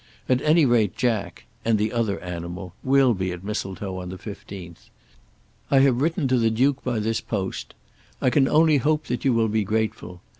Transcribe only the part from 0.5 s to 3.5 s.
rate Jack, and the other animal, will be at